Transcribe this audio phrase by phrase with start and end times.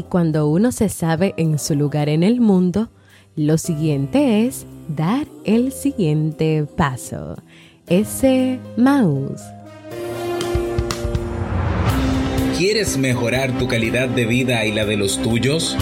[0.00, 2.88] Y cuando uno se sabe en su lugar en el mundo,
[3.36, 7.36] lo siguiente es dar el siguiente paso.
[7.86, 9.42] Ese mouse.
[12.56, 15.76] ¿Quieres mejorar tu calidad de vida y la de los tuyos?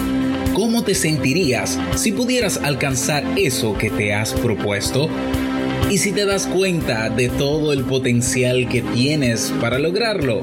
[0.53, 5.09] ¿Cómo te sentirías si pudieras alcanzar eso que te has propuesto?
[5.93, 10.43] ¿Y si te das cuenta de todo el potencial que tienes para lograrlo?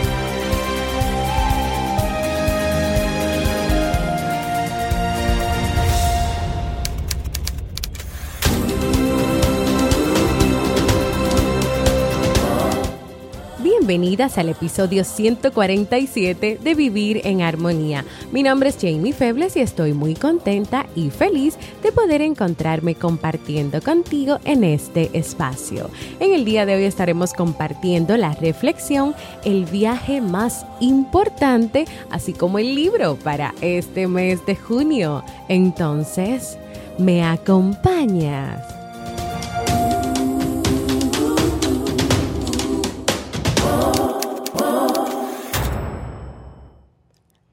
[14.21, 18.05] Al episodio 147 de Vivir en Armonía.
[18.31, 23.81] Mi nombre es Jamie Febles y estoy muy contenta y feliz de poder encontrarme compartiendo
[23.81, 25.89] contigo en este espacio.
[26.19, 32.59] En el día de hoy estaremos compartiendo la reflexión, el viaje más importante, así como
[32.59, 35.23] el libro para este mes de junio.
[35.49, 36.59] Entonces,
[36.99, 38.80] ¿me acompañas?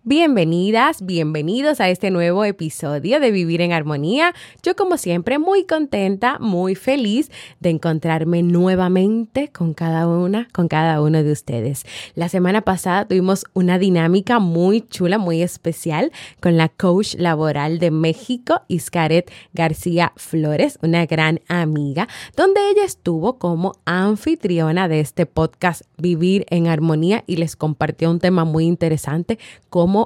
[0.08, 4.34] Bienvenidas, bienvenidos a este nuevo episodio de Vivir en Armonía.
[4.62, 7.30] Yo como siempre muy contenta, muy feliz
[7.60, 11.84] de encontrarme nuevamente con cada una, con cada uno de ustedes.
[12.14, 16.10] La semana pasada tuvimos una dinámica muy chula, muy especial
[16.40, 23.38] con la coach laboral de México, Iscaret García Flores, una gran amiga, donde ella estuvo
[23.38, 29.38] como anfitriona de este podcast Vivir en Armonía y les compartió un tema muy interesante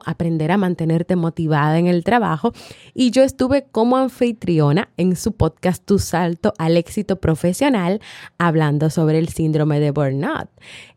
[0.07, 2.53] aprender a mantenerte motivada en el trabajo.
[2.95, 8.01] Y yo estuve como anfitriona en su podcast Tu Salto al Éxito Profesional
[8.39, 10.49] hablando sobre el síndrome de burnout.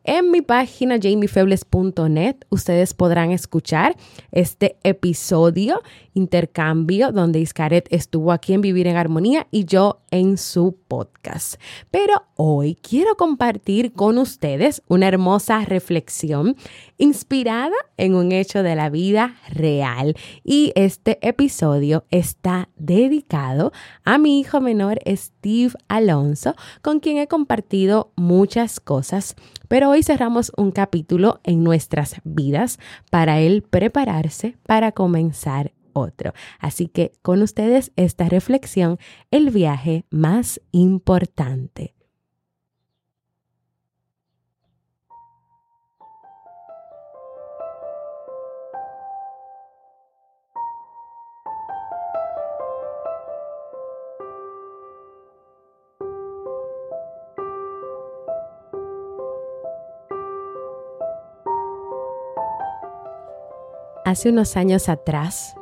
[0.04, 3.96] En mi página jamiefebles.net ustedes podrán escuchar
[4.32, 5.82] este episodio
[6.14, 11.56] intercambio donde Iscaret estuvo aquí en Vivir en Armonía y yo en su podcast.
[11.92, 16.56] Pero hoy quiero compartir con ustedes una hermosa reflexión
[16.98, 23.72] inspirada en un hecho de la vida real y este episodio está dedicado
[24.04, 29.36] a mi hijo menor Steve Alonso con quien he compartido muchas cosas
[29.68, 32.80] pero hoy cerramos un capítulo en nuestras vidas
[33.10, 36.34] para él prepararse para comenzar otro.
[36.60, 39.00] Así que con ustedes esta reflexión,
[39.32, 41.95] el viaje más importante.
[64.06, 65.56] Hace unos años atrás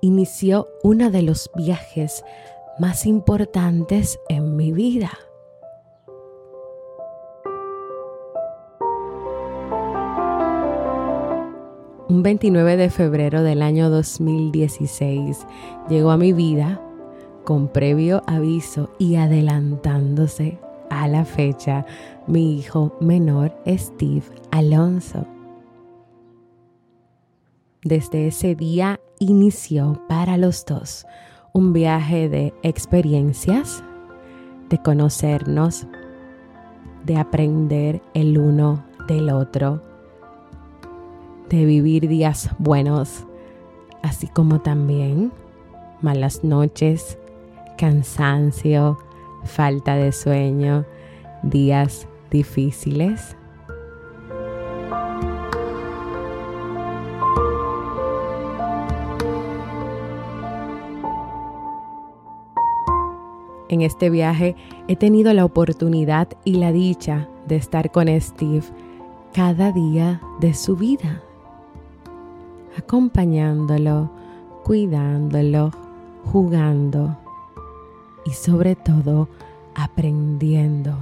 [0.00, 2.24] inició uno de los viajes
[2.78, 5.10] más importantes en mi vida.
[12.08, 15.46] Un 29 de febrero del año 2016
[15.88, 16.80] llegó a mi vida
[17.44, 21.84] con previo aviso y adelantándose a la fecha
[22.26, 25.26] mi hijo menor Steve Alonso.
[27.86, 31.06] Desde ese día inició para los dos
[31.52, 33.80] un viaje de experiencias,
[34.68, 35.86] de conocernos,
[37.04, 39.84] de aprender el uno del otro,
[41.48, 43.24] de vivir días buenos,
[44.02, 45.30] así como también
[46.02, 47.16] malas noches,
[47.78, 48.98] cansancio,
[49.44, 50.84] falta de sueño,
[51.44, 53.36] días difíciles
[63.68, 64.54] En este viaje
[64.86, 68.64] he tenido la oportunidad y la dicha de estar con Steve
[69.32, 71.20] cada día de su vida,
[72.78, 74.10] acompañándolo,
[74.64, 75.72] cuidándolo,
[76.24, 77.16] jugando
[78.24, 79.28] y sobre todo
[79.74, 80.96] aprendiendo.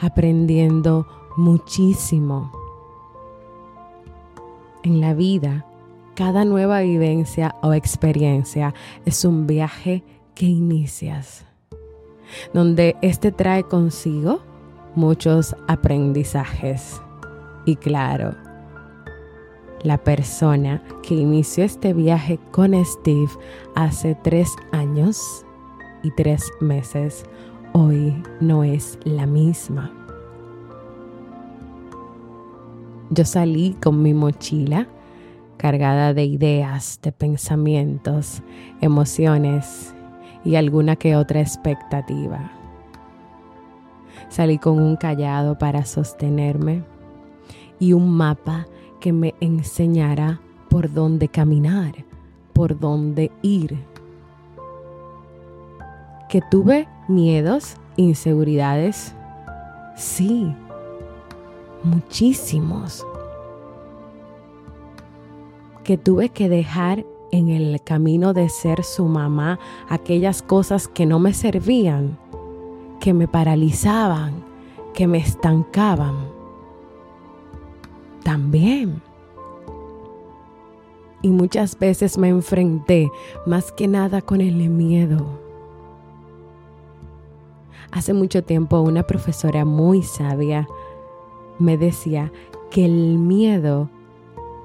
[0.00, 2.50] Aprendiendo muchísimo.
[4.82, 5.66] En la vida,
[6.14, 8.74] cada nueva vivencia o experiencia
[9.04, 10.02] es un viaje
[10.38, 11.44] que inicias,
[12.54, 14.40] donde este trae consigo
[14.94, 17.02] muchos aprendizajes.
[17.66, 18.36] Y claro,
[19.82, 23.32] la persona que inició este viaje con Steve
[23.74, 25.44] hace tres años
[26.04, 27.24] y tres meses,
[27.72, 29.92] hoy no es la misma.
[33.10, 34.86] Yo salí con mi mochila
[35.56, 38.40] cargada de ideas, de pensamientos,
[38.80, 39.96] emociones
[40.44, 42.50] y alguna que otra expectativa.
[44.28, 46.82] Salí con un callado para sostenerme
[47.78, 48.66] y un mapa
[49.00, 52.04] que me enseñara por dónde caminar,
[52.52, 53.78] por dónde ir.
[56.28, 59.14] Que tuve miedos, inseguridades,
[59.96, 60.54] sí,
[61.82, 63.06] muchísimos,
[65.84, 69.58] que tuve que dejar en el camino de ser su mamá
[69.88, 72.18] aquellas cosas que no me servían,
[73.00, 74.44] que me paralizaban,
[74.94, 76.16] que me estancaban.
[78.22, 79.02] También.
[81.22, 83.10] Y muchas veces me enfrenté
[83.46, 85.26] más que nada con el miedo.
[87.90, 90.68] Hace mucho tiempo una profesora muy sabia
[91.58, 92.30] me decía
[92.70, 93.90] que el miedo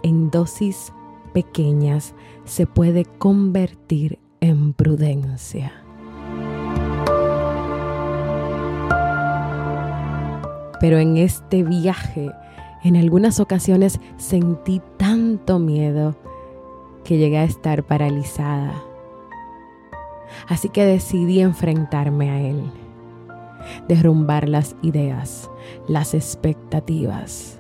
[0.04, 0.94] en dosis
[1.34, 2.16] pequeñas
[2.46, 5.74] se puede convertir en prudencia.
[10.80, 12.32] Pero en este viaje,
[12.84, 16.16] en algunas ocasiones sentí tanto miedo
[17.04, 18.74] que llegué a estar paralizada.
[20.48, 22.72] Así que decidí enfrentarme a él
[23.88, 25.50] derrumbar las ideas,
[25.88, 27.60] las expectativas,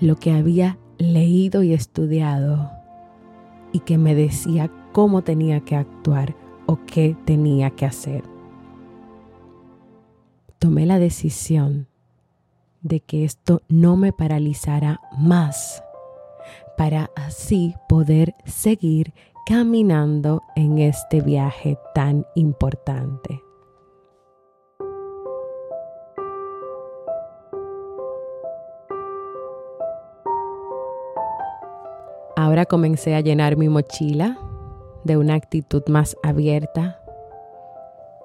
[0.00, 2.77] lo que había leído y estudiado
[3.72, 6.34] y que me decía cómo tenía que actuar
[6.66, 8.24] o qué tenía que hacer.
[10.58, 11.86] Tomé la decisión
[12.82, 15.82] de que esto no me paralizara más
[16.76, 19.12] para así poder seguir
[19.46, 23.42] caminando en este viaje tan importante.
[32.48, 34.38] Ahora comencé a llenar mi mochila
[35.04, 36.98] de una actitud más abierta,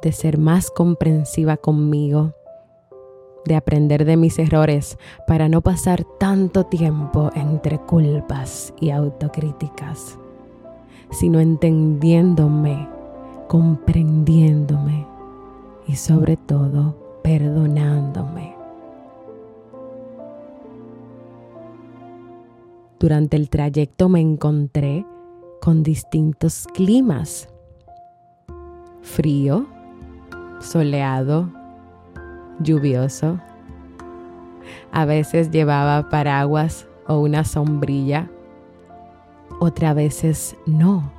[0.02, 2.31] de ser más comprensiva conmigo,
[3.44, 4.98] de aprender de mis errores
[5.28, 10.18] para no pasar tanto tiempo entre culpas y autocríticas,
[11.12, 12.88] sino entendiéndome,
[13.50, 15.06] comprendiéndome
[15.86, 18.62] y sobre todo perdonándome.
[23.04, 25.06] Durante el trayecto me encontré
[25.60, 27.50] con distintos climas.
[29.02, 29.68] Frío,
[30.62, 31.52] soleado,
[32.62, 33.42] lluvioso.
[34.94, 38.30] A veces llevaba paraguas o una sombrilla,
[39.60, 41.12] otras veces no.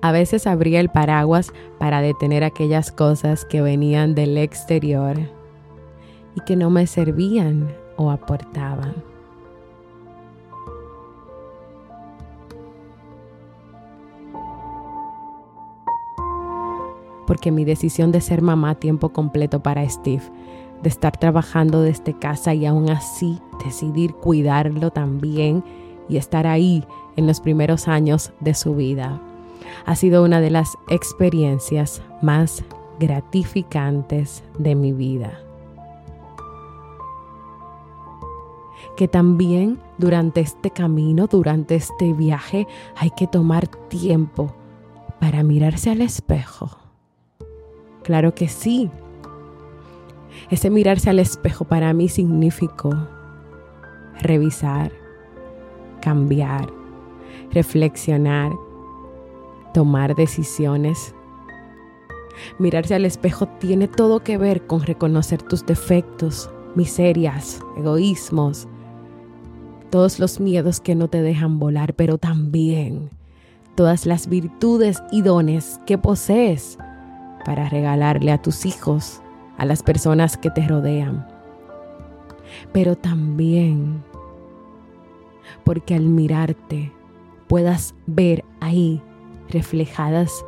[0.00, 5.18] A veces abría el paraguas para detener aquellas cosas que venían del exterior
[6.36, 9.09] y que no me servían o aportaban.
[17.30, 20.24] Porque mi decisión de ser mamá a tiempo completo para Steve,
[20.82, 25.62] de estar trabajando desde casa y aún así decidir cuidarlo también
[26.08, 26.84] y estar ahí
[27.14, 29.22] en los primeros años de su vida,
[29.86, 32.64] ha sido una de las experiencias más
[32.98, 35.38] gratificantes de mi vida.
[38.96, 44.52] que también durante este camino, durante este viaje, hay que tomar tiempo
[45.20, 46.79] para mirarse al espejo
[48.10, 48.90] Claro que sí.
[50.50, 52.90] Ese mirarse al espejo para mí significó
[54.20, 54.90] revisar,
[56.00, 56.72] cambiar,
[57.52, 58.50] reflexionar,
[59.72, 61.14] tomar decisiones.
[62.58, 68.66] Mirarse al espejo tiene todo que ver con reconocer tus defectos, miserias, egoísmos,
[69.88, 73.10] todos los miedos que no te dejan volar, pero también
[73.76, 76.76] todas las virtudes y dones que posees
[77.44, 79.22] para regalarle a tus hijos,
[79.58, 81.26] a las personas que te rodean.
[82.72, 84.02] Pero también
[85.64, 86.92] porque al mirarte
[87.48, 89.02] puedas ver ahí
[89.48, 90.44] reflejadas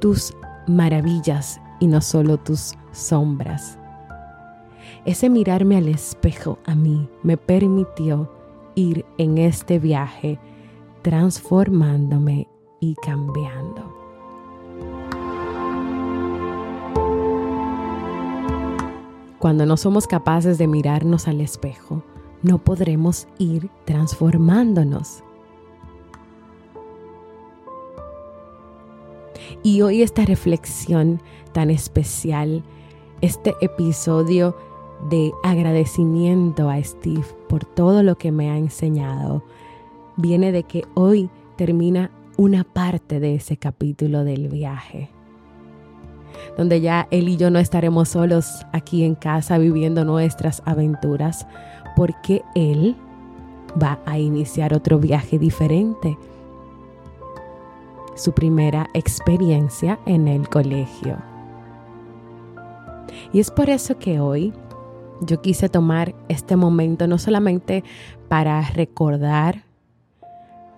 [0.00, 0.34] tus
[0.66, 3.78] maravillas y no solo tus sombras.
[5.04, 8.30] Ese mirarme al espejo a mí me permitió
[8.74, 10.38] ir en este viaje
[11.02, 12.48] transformándome
[12.80, 13.93] y cambiando.
[19.44, 22.02] Cuando no somos capaces de mirarnos al espejo,
[22.40, 25.22] no podremos ir transformándonos.
[29.62, 31.20] Y hoy esta reflexión
[31.52, 32.62] tan especial,
[33.20, 34.56] este episodio
[35.10, 39.44] de agradecimiento a Steve por todo lo que me ha enseñado,
[40.16, 45.10] viene de que hoy termina una parte de ese capítulo del viaje,
[46.56, 51.46] donde ya él y yo no estaremos solos aquí en casa viviendo nuestras aventuras,
[51.96, 52.96] porque él
[53.80, 56.16] va a iniciar otro viaje diferente,
[58.14, 61.18] su primera experiencia en el colegio.
[63.32, 64.52] Y es por eso que hoy
[65.20, 67.84] yo quise tomar este momento no solamente
[68.28, 69.62] para recordar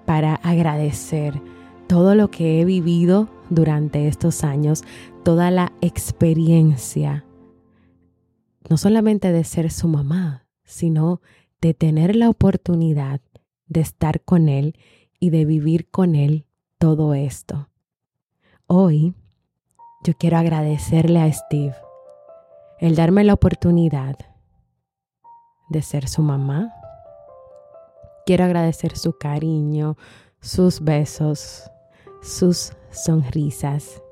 [0.06, 1.42] para agradecer
[1.86, 4.84] todo lo que he vivido durante estos años,
[5.24, 7.24] toda la experiencia,
[8.68, 11.20] no solamente de ser su mamá, sino
[11.60, 13.20] de tener la oportunidad
[13.66, 14.76] de estar con él
[15.18, 16.46] y de vivir con él
[16.78, 17.68] todo esto.
[18.66, 19.14] Hoy
[20.04, 21.74] yo quiero agradecerle a Steve
[22.78, 24.16] el darme la oportunidad
[25.70, 26.72] de ser su mamá,
[28.26, 29.96] Quiero agradecer su cariño,
[30.40, 31.70] sus besos,
[32.22, 34.02] sus sonrisas.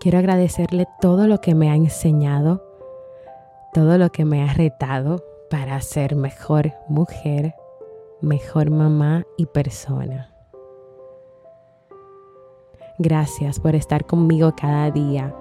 [0.00, 2.62] Quiero agradecerle todo lo que me ha enseñado,
[3.72, 7.54] todo lo que me ha retado para ser mejor mujer,
[8.20, 10.30] mejor mamá y persona.
[12.98, 15.34] Gracias por estar conmigo cada día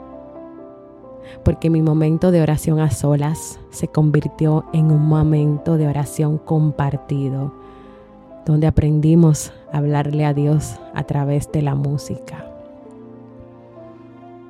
[1.43, 7.53] porque mi momento de oración a solas se convirtió en un momento de oración compartido,
[8.45, 12.45] donde aprendimos hablarle a Dios a través de la música,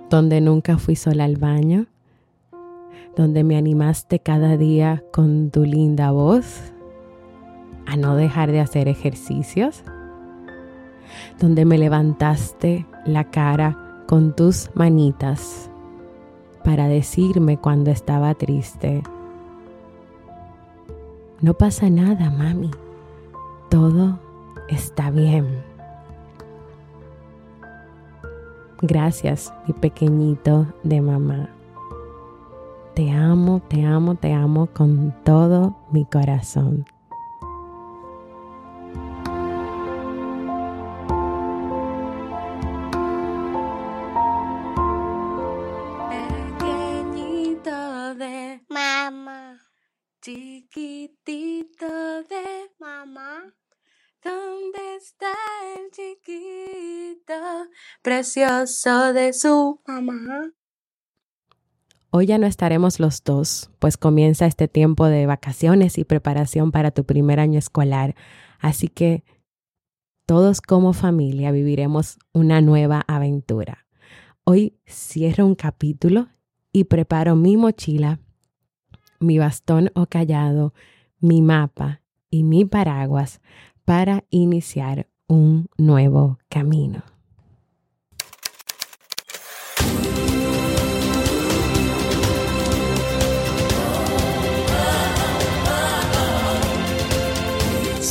[0.09, 1.87] donde nunca fui sola al baño,
[3.15, 6.73] donde me animaste cada día con tu linda voz
[7.87, 9.83] a no dejar de hacer ejercicios,
[11.39, 15.69] donde me levantaste la cara con tus manitas
[16.65, 19.03] para decirme cuando estaba triste,
[21.39, 22.71] no pasa nada, mami,
[23.69, 24.22] todo
[24.73, 25.63] está bien.
[28.81, 31.49] Gracias, mi pequeñito de mamá.
[32.95, 36.85] Te amo, te amo, te amo con todo mi corazón.
[58.03, 60.51] Precioso de su mamá?
[62.11, 66.91] Hoy ya no estaremos los dos, pues comienza este tiempo de vacaciones y preparación para
[66.91, 68.13] tu primer año escolar,
[68.59, 69.23] así que
[70.27, 73.87] todos como familia viviremos una nueva aventura.
[74.43, 76.27] Hoy cierro un capítulo
[76.71, 78.19] y preparo mi mochila
[79.23, 80.73] mi bastón o callado,
[81.19, 83.41] mi mapa y mi paraguas
[83.85, 87.03] para iniciar un nuevo camino.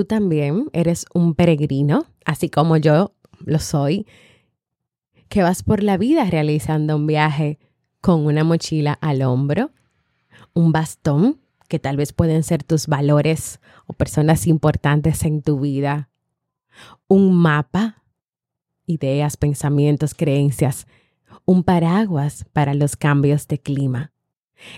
[0.00, 3.12] Tú también eres un peregrino, así como yo
[3.44, 4.06] lo soy,
[5.28, 7.58] que vas por la vida realizando un viaje
[8.00, 9.72] con una mochila al hombro,
[10.54, 11.38] un bastón,
[11.68, 16.08] que tal vez pueden ser tus valores o personas importantes en tu vida,
[17.06, 18.02] un mapa,
[18.86, 20.86] ideas, pensamientos, creencias,
[21.44, 24.12] un paraguas para los cambios de clima.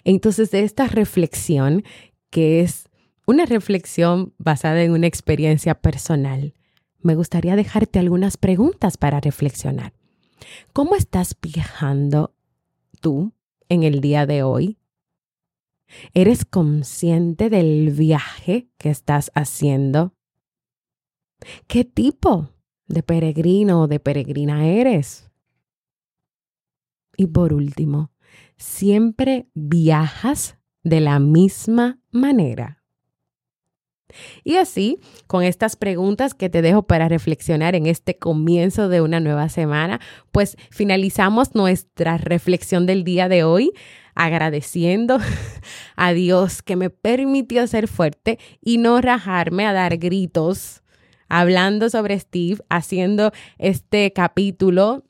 [0.03, 1.85] Entonces, de esta reflexión,
[2.29, 2.89] que es
[3.33, 6.53] una reflexión basada en una experiencia personal.
[7.01, 9.95] Me gustaría dejarte algunas preguntas para reflexionar.
[10.75, 12.35] ¿Cómo estás viajando
[13.01, 13.33] tú
[13.71, 14.79] en el día de hoy?
[16.13, 20.15] ¿Eres consciente del viaje que estás haciendo?
[21.67, 22.51] ¿Qué tipo
[22.87, 25.31] de peregrino o de peregrina eres?
[27.17, 28.13] Y por último,
[28.59, 32.82] ¿siempre viajas de la misma manera?
[34.45, 39.21] Y así, con estas preguntas que te dejo para reflexionar en este comienzo de una
[39.21, 40.01] nueva semana,
[40.31, 43.73] pues finalizamos nuestra reflexión del día de hoy
[44.15, 45.19] agradeciendo
[45.97, 50.83] a Dios que me permitió ser fuerte y no rajarme a dar gritos
[51.29, 55.05] hablando sobre Steve, haciendo este capítulo,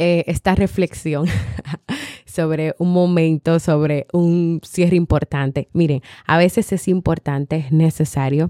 [0.00, 1.26] eh, esta reflexión
[2.38, 5.68] sobre un momento, sobre un cierre importante.
[5.72, 8.48] Miren, a veces es importante, es necesario,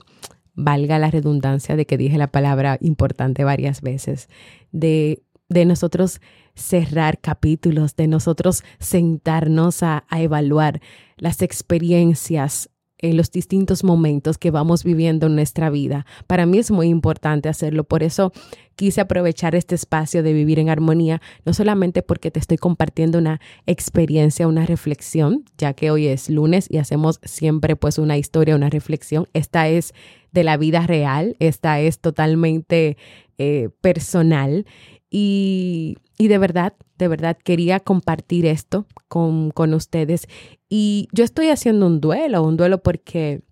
[0.52, 4.28] valga la redundancia de que dije la palabra importante varias veces,
[4.73, 6.21] de, de nosotros
[6.54, 10.83] cerrar capítulos, de nosotros sentarnos a, a evaluar
[11.16, 12.68] las experiencias
[12.99, 16.07] en los distintos momentos que vamos viviendo en nuestra vida.
[16.26, 18.33] Para mí es muy importante hacerlo, por eso
[18.76, 23.40] quise aprovechar este espacio de vivir en armonía, no solamente porque te estoy compartiendo una
[23.67, 28.71] experiencia, una reflexión, ya que hoy es lunes y hacemos siempre pues una historia, una
[28.71, 29.26] reflexión.
[29.33, 29.95] Esta es
[30.33, 32.97] de la vida real, esta es totalmente
[33.38, 34.67] eh, personal
[35.11, 40.26] y, y, de verdad, de verdad quería compartir esto con, con ustedes.
[40.69, 43.43] Y yo estoy haciendo un duelo, un duelo porque,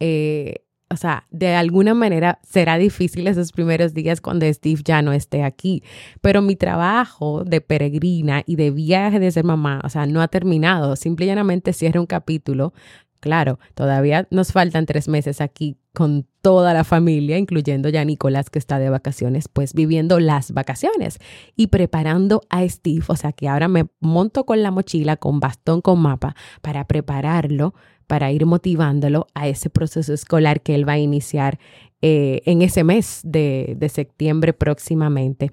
[0.00, 5.12] eh, o sea, de alguna manera será difícil esos primeros días cuando Steve ya no
[5.12, 5.82] esté aquí.
[6.20, 10.28] Pero mi trabajo de peregrina y de viaje de ser mamá, o sea, no ha
[10.28, 10.96] terminado.
[10.96, 12.72] Simple y llanamente cierra un capítulo
[13.20, 18.60] Claro, todavía nos faltan tres meses aquí con toda la familia, incluyendo ya Nicolás que
[18.60, 21.18] está de vacaciones, pues viviendo las vacaciones
[21.56, 23.02] y preparando a Steve.
[23.08, 27.74] O sea que ahora me monto con la mochila, con bastón, con mapa, para prepararlo,
[28.06, 31.58] para ir motivándolo a ese proceso escolar que él va a iniciar
[32.00, 35.50] eh, en ese mes de, de septiembre próximamente.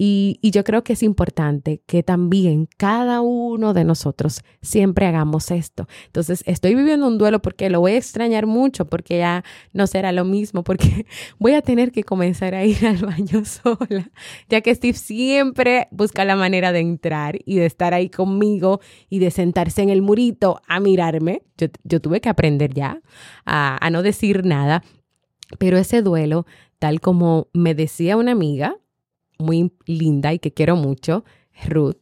[0.00, 5.88] Y, yo creo que es importante que también cada uno de nosotros siempre hagamos esto.
[6.06, 10.12] Entonces, estoy viviendo un duelo porque lo voy a extrañar mucho, porque ya no será
[10.12, 11.06] lo mismo, porque
[11.38, 14.10] voy a tener que comenzar a ir al baño sola,
[14.48, 18.80] ya que Steve siempre busca la manera de entrar y de estar ahí conmigo
[19.10, 21.42] y de sentarse en el murito a mirarme.
[21.84, 23.00] Yo, tuve que aprender ya
[23.44, 24.84] a no decir nada,
[25.58, 26.46] pero ese duelo,
[26.78, 28.76] tal como me decía una amiga,
[29.38, 31.24] muy linda y que quiero mucho,
[31.68, 31.96] Ruth,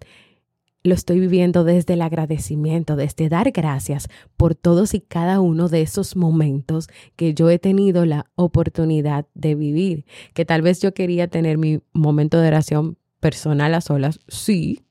[0.87, 5.83] lo estoy viviendo desde el agradecimiento, desde dar gracias por todos y cada uno de
[5.83, 10.05] esos momentos que yo he tenido la oportunidad de vivir.
[10.33, 14.83] Que tal vez yo quería tener mi momento de oración personal a solas, sí,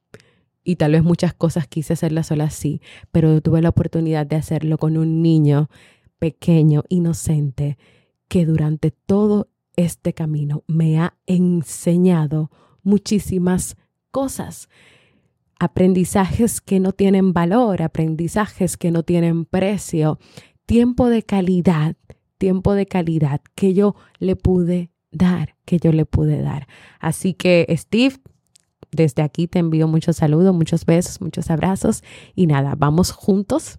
[0.64, 2.82] y tal vez muchas cosas quise hacerlas solas, sí,
[3.12, 5.70] pero tuve la oportunidad de hacerlo con un niño
[6.18, 7.78] pequeño, inocente,
[8.28, 12.52] que durante todo este camino me ha enseñado
[12.84, 13.78] muchísimas
[14.12, 14.70] cosas.
[15.60, 20.20] Aprendizajes que no tienen valor, aprendizajes que no tienen precio,
[20.66, 21.96] tiempo de calidad,
[22.38, 26.68] tiempo de calidad que yo le pude dar, que yo le pude dar.
[27.00, 28.18] Así que Steve,
[28.92, 32.04] desde aquí te envío muchos saludos, muchos besos, muchos abrazos
[32.36, 33.78] y nada, vamos juntos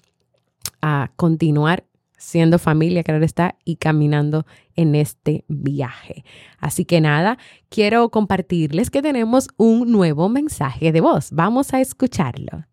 [0.80, 1.84] a continuar
[2.16, 6.24] siendo familia, claro está, y caminando en este viaje.
[6.58, 11.30] Así que nada, quiero compartirles que tenemos un nuevo mensaje de voz.
[11.32, 12.64] Vamos a escucharlo.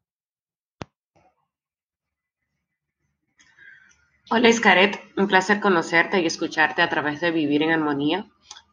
[4.30, 8.26] Hola Iscaret, un placer conocerte y escucharte a través de Vivir en Armonía.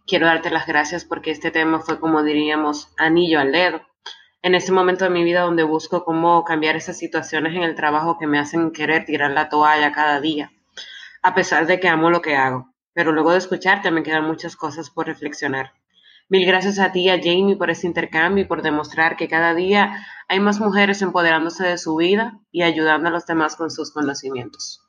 [0.06, 3.82] Quiero darte las gracias porque este tema fue como diríamos anillo al dedo.
[4.42, 8.16] En este momento de mi vida donde busco cómo cambiar esas situaciones en el trabajo
[8.18, 10.50] que me hacen querer tirar la toalla cada día
[11.22, 12.72] a pesar de que amo lo que hago.
[12.92, 15.72] Pero luego de escucharte me quedan muchas cosas por reflexionar.
[16.28, 20.06] Mil gracias a ti, a Jamie, por este intercambio y por demostrar que cada día
[20.28, 24.80] hay más mujeres empoderándose de su vida y ayudando a los demás con sus conocimientos.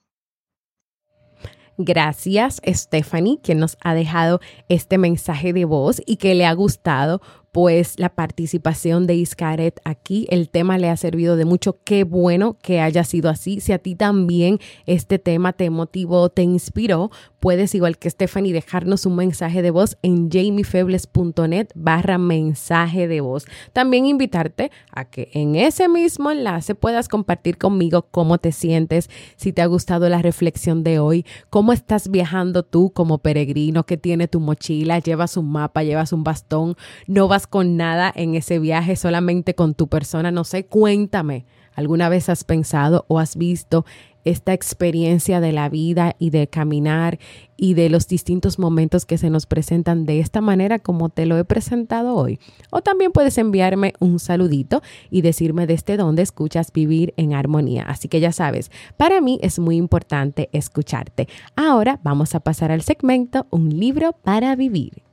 [1.77, 4.39] Gracias, Stephanie, quien nos ha dejado
[4.69, 10.25] este mensaje de voz y que le ha gustado pues la participación de Iscaret aquí.
[10.29, 11.79] El tema le ha servido de mucho.
[11.83, 13.59] Qué bueno que haya sido así.
[13.59, 17.11] Si a ti también este tema te motivó, te inspiró,
[17.41, 23.45] puedes, igual que Stephanie, dejarnos un mensaje de voz en jamiefebles.net barra mensaje de voz.
[23.73, 29.51] También invitarte a que en ese mismo enlace puedas compartir conmigo cómo te sientes, si
[29.51, 34.27] te ha gustado la reflexión de hoy, cómo estás viajando tú como peregrino, que tiene
[34.27, 36.75] tu mochila, llevas un mapa, llevas un bastón,
[37.07, 41.45] no vas con nada en ese viaje, solamente con tu persona, no sé, cuéntame.
[41.73, 43.85] ¿Alguna vez has pensado o has visto
[44.23, 47.19] esta experiencia de la vida y de caminar
[47.57, 51.37] y de los distintos momentos que se nos presentan de esta manera como te lo
[51.37, 52.39] he presentado hoy.
[52.71, 57.83] O también puedes enviarme un saludito y decirme desde dónde escuchas vivir en armonía.
[57.83, 61.27] Así que ya sabes, para mí es muy importante escucharte.
[61.55, 65.10] Ahora vamos a pasar al segmento Un libro para vivir.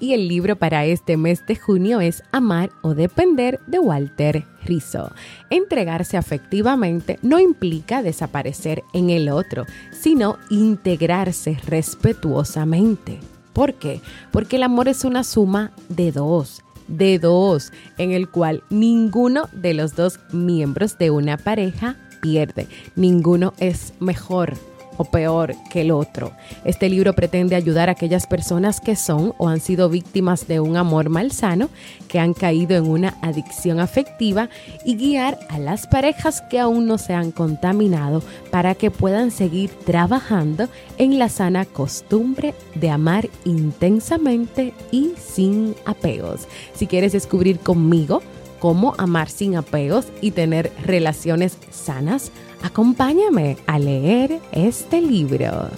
[0.00, 5.12] Y el libro para este mes de junio es Amar o Depender de Walter Rizzo.
[5.50, 13.20] Entregarse afectivamente no implica desaparecer en el otro, sino integrarse respetuosamente.
[13.52, 14.00] ¿Por qué?
[14.32, 19.74] Porque el amor es una suma de dos de dos, en el cual ninguno de
[19.74, 22.66] los dos miembros de una pareja pierde.
[22.96, 24.56] Ninguno es mejor
[25.00, 26.32] o peor que el otro.
[26.62, 30.76] Este libro pretende ayudar a aquellas personas que son o han sido víctimas de un
[30.76, 31.70] amor malsano,
[32.06, 34.50] que han caído en una adicción afectiva
[34.84, 39.70] y guiar a las parejas que aún no se han contaminado para que puedan seguir
[39.70, 46.46] trabajando en la sana costumbre de amar intensamente y sin apegos.
[46.74, 48.20] Si quieres descubrir conmigo
[48.60, 52.30] cómo amar sin apegos y tener relaciones sanas,
[52.62, 55.70] Acompáñame a leer este libro.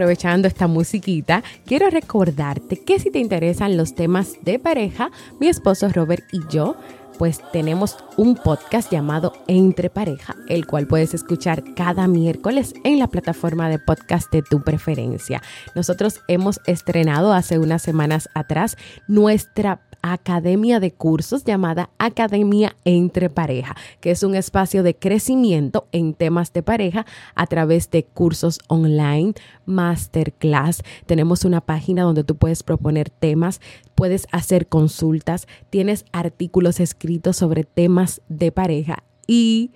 [0.00, 5.90] Aprovechando esta musiquita, quiero recordarte que si te interesan los temas de pareja, mi esposo
[5.90, 6.74] Robert y yo,
[7.18, 13.08] pues tenemos un podcast llamado Entre Pareja, el cual puedes escuchar cada miércoles en la
[13.08, 15.42] plataforma de podcast de tu preferencia.
[15.74, 23.76] Nosotros hemos estrenado hace unas semanas atrás nuestra academia de cursos llamada Academia Entre Pareja,
[24.00, 29.34] que es un espacio de crecimiento en temas de pareja a través de cursos online,
[29.66, 30.82] masterclass.
[31.06, 33.60] Tenemos una página donde tú puedes proponer temas,
[33.94, 39.70] puedes hacer consultas, tienes artículos escritos sobre temas de pareja y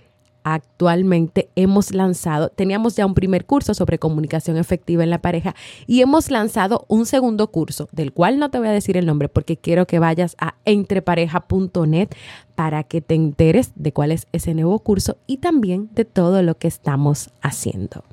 [0.45, 5.55] actualmente hemos lanzado, teníamos ya un primer curso sobre comunicación efectiva en la pareja
[5.87, 9.29] y hemos lanzado un segundo curso, del cual no te voy a decir el nombre
[9.29, 12.11] porque quiero que vayas a entrepareja.net
[12.55, 16.57] para que te enteres de cuál es ese nuevo curso y también de todo lo
[16.57, 18.05] que estamos haciendo.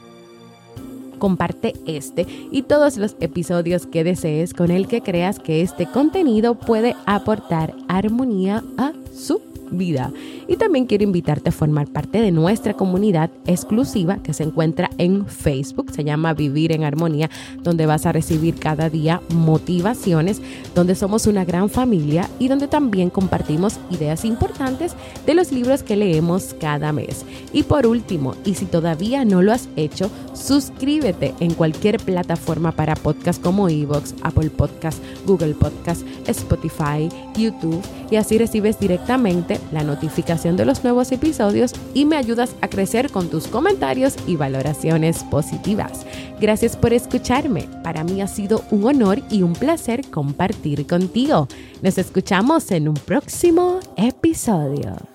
[1.23, 6.57] comparte este y todos los episodios que desees con el que creas que este contenido
[6.57, 10.13] puede aportar armonía a su vida.
[10.49, 15.27] Y también quiero invitarte a formar parte de nuestra comunidad exclusiva que se encuentra en
[15.27, 17.31] Facebook, se llama Vivir en Armonía,
[17.63, 20.41] donde vas a recibir cada día motivaciones,
[20.75, 24.95] donde somos una gran familia y donde también compartimos ideas importantes
[25.27, 27.25] de los libros que leemos cada mes.
[27.53, 32.95] Y por último, y si todavía no lo has hecho, suscríbete en cualquier plataforma para
[32.95, 40.57] podcast como Evox, Apple Podcast, Google Podcast, Spotify, YouTube y así recibes directamente la notificación
[40.57, 46.07] de los nuevos episodios y me ayudas a crecer con tus comentarios y valoraciones positivas.
[46.41, 47.69] Gracias por escucharme.
[47.83, 51.49] Para mí ha sido un honor y un placer compartir contigo.
[51.83, 55.12] Nos escuchamos en un próximo episodio.